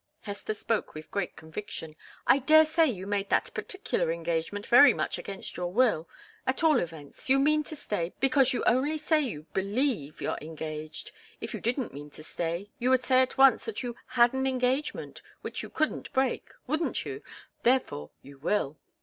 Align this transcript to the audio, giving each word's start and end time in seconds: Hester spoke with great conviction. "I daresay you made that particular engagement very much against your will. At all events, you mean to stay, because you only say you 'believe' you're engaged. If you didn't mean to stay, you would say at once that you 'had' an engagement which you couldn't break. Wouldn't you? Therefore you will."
Hester 0.21 0.55
spoke 0.55 0.95
with 0.95 1.11
great 1.11 1.35
conviction. 1.35 1.95
"I 2.25 2.39
daresay 2.39 2.87
you 2.87 3.05
made 3.05 3.29
that 3.29 3.53
particular 3.53 4.11
engagement 4.11 4.65
very 4.65 4.95
much 4.95 5.19
against 5.19 5.55
your 5.57 5.71
will. 5.71 6.09
At 6.47 6.63
all 6.63 6.79
events, 6.79 7.29
you 7.29 7.37
mean 7.37 7.63
to 7.65 7.75
stay, 7.75 8.11
because 8.19 8.51
you 8.51 8.63
only 8.63 8.97
say 8.97 9.21
you 9.21 9.43
'believe' 9.53 10.19
you're 10.19 10.39
engaged. 10.41 11.11
If 11.39 11.53
you 11.53 11.59
didn't 11.59 11.93
mean 11.93 12.09
to 12.17 12.23
stay, 12.23 12.71
you 12.79 12.89
would 12.89 13.03
say 13.03 13.21
at 13.21 13.37
once 13.37 13.63
that 13.65 13.83
you 13.83 13.95
'had' 14.17 14.33
an 14.33 14.47
engagement 14.47 15.21
which 15.41 15.61
you 15.61 15.69
couldn't 15.69 16.11
break. 16.13 16.49
Wouldn't 16.65 17.05
you? 17.05 17.21
Therefore 17.61 18.09
you 18.23 18.39
will." 18.39 18.79